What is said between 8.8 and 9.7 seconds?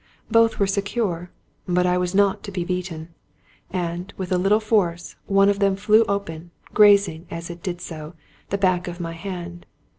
of my hand.